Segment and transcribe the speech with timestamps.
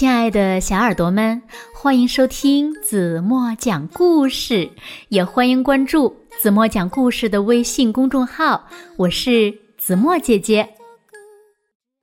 [0.00, 1.42] 亲爱的小耳朵们，
[1.74, 4.66] 欢迎收听子墨讲故事，
[5.10, 8.66] 也欢迎关注子墨讲故事的微信公众号。
[8.96, 10.66] 我是子墨姐姐。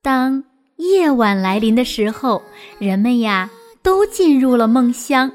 [0.00, 0.44] 当
[0.76, 2.40] 夜晚来临的时候，
[2.78, 3.50] 人们呀
[3.82, 5.32] 都进入了梦乡。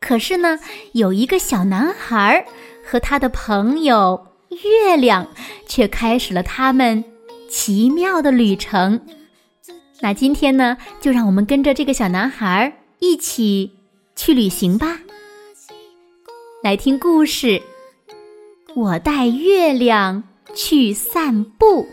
[0.00, 0.58] 可是呢，
[0.92, 2.42] 有一个小男孩
[2.82, 5.28] 和他的朋友月亮，
[5.66, 7.04] 却开始了他们
[7.50, 8.98] 奇妙的旅程。
[10.00, 13.72] 那今天呢，就让我们跟着这个小男孩一起
[14.14, 15.00] 去旅行吧。
[16.62, 17.62] 来听故事，
[18.74, 20.24] 我带月亮
[20.54, 21.86] 去散步。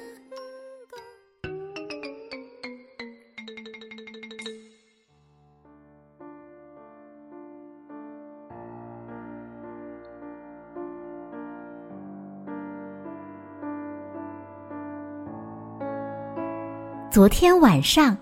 [17.13, 18.17] 昨天晚上，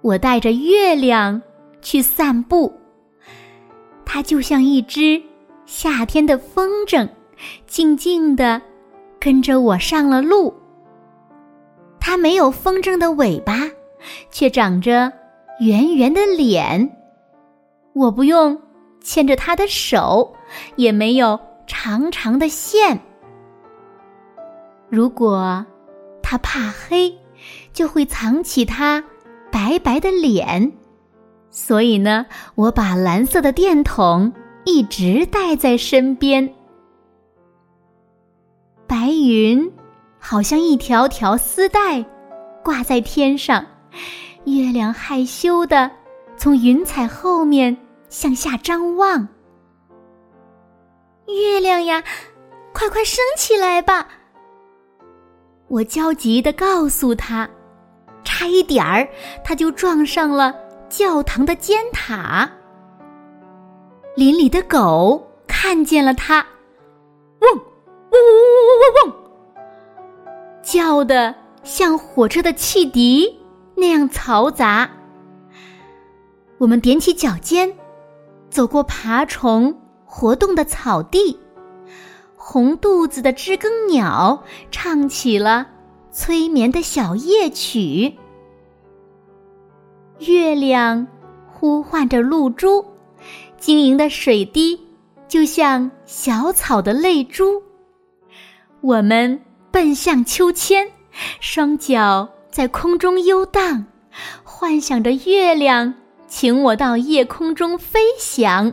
[0.00, 1.40] 我带着月亮
[1.80, 2.76] 去散步。
[4.04, 5.22] 它就像一只
[5.66, 7.08] 夏天的风筝，
[7.68, 8.60] 静静地
[9.20, 10.52] 跟着我上了路。
[12.00, 13.60] 它没有风筝的尾巴，
[14.32, 15.12] 却长着
[15.60, 16.90] 圆圆的脸。
[17.92, 18.60] 我不用
[19.00, 20.34] 牵着它的手，
[20.74, 21.38] 也没有
[21.68, 23.00] 长长的线。
[24.88, 25.64] 如果
[26.20, 27.16] 它怕黑，
[27.72, 29.02] 就会藏起它
[29.50, 30.72] 白白的脸，
[31.50, 34.32] 所以呢，我把蓝色的电筒
[34.64, 36.54] 一直带在身边。
[38.86, 39.70] 白云
[40.18, 42.04] 好像一条条丝带
[42.64, 43.64] 挂在天上，
[44.44, 45.90] 月亮害羞的
[46.36, 47.76] 从云彩后面
[48.08, 49.28] 向下张望。
[51.26, 52.02] 月亮呀，
[52.72, 54.08] 快快升起来吧！
[55.68, 57.48] 我焦急的告诉他。
[58.24, 59.08] 差一点儿，
[59.42, 60.54] 他就撞上了
[60.88, 62.48] 教堂的尖塔。
[64.14, 66.44] 林里的狗看见了他，
[67.40, 68.30] 汪，汪汪
[68.68, 69.14] 汪汪汪，
[70.62, 73.40] 叫的像火车的汽笛
[73.74, 74.88] 那样嘈杂。
[76.58, 77.72] 我们踮起脚尖，
[78.50, 81.38] 走过爬虫活动的草地，
[82.50, 85.66] 红肚子的知更鸟唱起了
[86.10, 88.16] 催眠的小夜曲。
[90.20, 91.06] 月亮
[91.46, 92.82] 呼唤着露珠，
[93.58, 94.80] 晶莹的水滴
[95.28, 97.62] 就像小草的泪珠。
[98.80, 99.38] 我们
[99.70, 100.90] 奔向秋千，
[101.40, 103.84] 双脚在空中游荡，
[104.42, 105.92] 幻想着月亮
[106.26, 108.72] 请我到夜空中飞翔。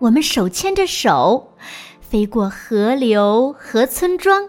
[0.00, 1.54] 我们手牵着手，
[2.10, 4.48] 飞过河流和村庄，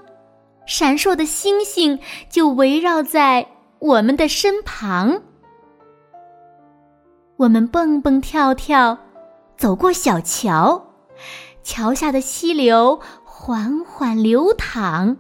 [0.65, 3.45] 闪烁的星星就围绕在
[3.77, 5.21] 我们的身旁。
[7.37, 8.97] 我们蹦蹦跳跳，
[9.57, 10.87] 走过小桥，
[11.61, 15.17] 桥下的溪流缓缓流淌。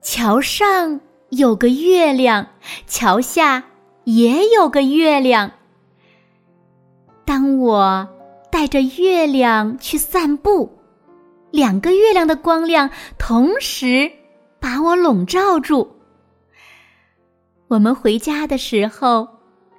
[0.00, 2.46] 桥上有个月亮，
[2.86, 3.64] 桥下
[4.04, 5.52] 也有个月亮。
[7.26, 8.08] 当我
[8.50, 10.75] 带着月亮去散步，
[11.56, 14.12] 两个月亮的光亮同时
[14.60, 15.96] 把我笼罩住。
[17.68, 19.28] 我们回家的时候。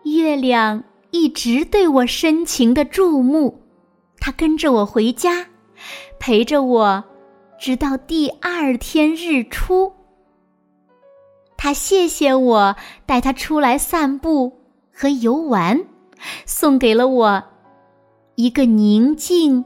[0.03, 3.61] 月亮一直对我深情的注目，
[4.21, 5.45] 它跟着我回家，
[6.17, 7.03] 陪着我，
[7.59, 9.91] 直到第二天日出。
[11.57, 14.61] 他谢谢我带他出来散步
[14.93, 15.83] 和游玩，
[16.45, 17.43] 送给了我
[18.35, 19.65] 一个宁静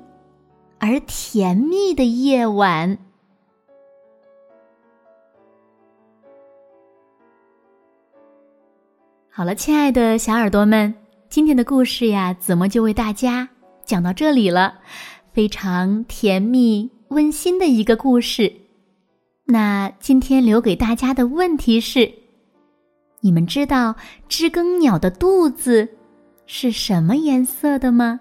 [0.83, 2.97] 而甜蜜的夜晚。
[9.29, 10.91] 好了，亲爱的小耳朵们，
[11.29, 13.47] 今天的故事呀，子墨就为大家
[13.85, 14.79] 讲到这里了。
[15.31, 18.51] 非常甜蜜温馨的一个故事。
[19.45, 22.11] 那今天留给大家的问题是：
[23.19, 23.95] 你们知道
[24.27, 25.87] 知更鸟的肚子
[26.47, 28.19] 是什么颜色的吗？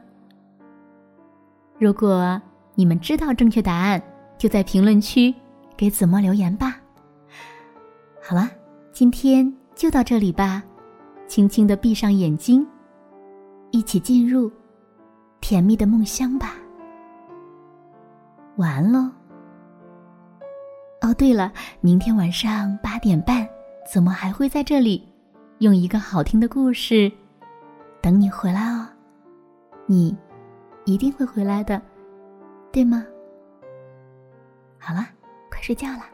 [1.78, 2.40] 如果
[2.74, 4.02] 你们知道正确答案，
[4.38, 5.34] 就在评论区
[5.76, 6.76] 给子墨留言吧。
[8.22, 8.50] 好了，
[8.92, 10.62] 今天就到这里吧。
[11.26, 12.66] 轻轻的闭上眼睛，
[13.70, 14.50] 一起进入
[15.40, 16.54] 甜蜜的梦乡吧。
[18.56, 19.10] 晚安喽。
[21.02, 23.48] 哦，对了，明天晚上八点半，
[23.90, 25.06] 子墨还会在这里，
[25.58, 27.10] 用一个好听的故事
[28.02, 28.86] 等你回来哦。
[29.86, 30.16] 你
[30.84, 31.80] 一定会回来的，
[32.72, 33.04] 对吗？
[34.78, 35.06] 好了，
[35.50, 36.04] 快睡觉了。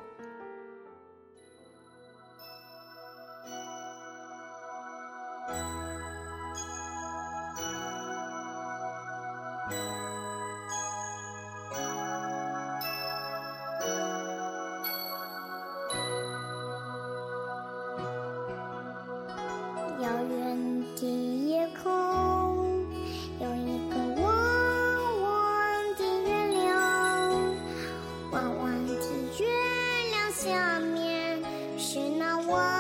[32.47, 32.76] moi.